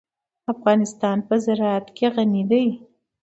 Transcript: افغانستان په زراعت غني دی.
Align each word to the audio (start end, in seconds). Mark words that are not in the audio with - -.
افغانستان 0.53 1.17
په 1.27 1.35
زراعت 1.45 1.85
غني 2.15 2.43
دی. 2.51 2.65